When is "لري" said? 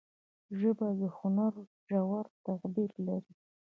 3.07-3.33